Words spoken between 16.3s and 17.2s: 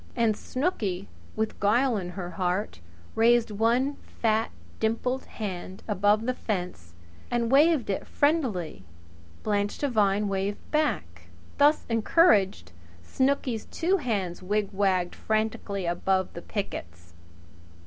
the pickets.